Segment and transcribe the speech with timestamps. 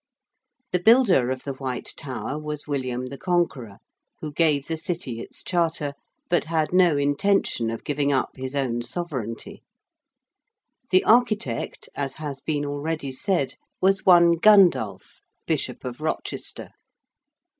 [0.71, 3.77] The builder of the White Tower was William the Conqueror,
[4.19, 5.93] who gave the City its Charter
[6.27, 9.61] but had no intention of giving up his own sovereignty;
[10.89, 16.71] the architect, as has been already said, was one Gundulph, Bishop of Rochester.